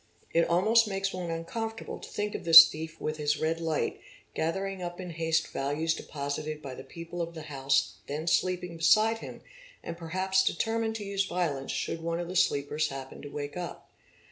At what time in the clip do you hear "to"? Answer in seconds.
2.01-2.09, 10.95-11.05, 13.21-13.29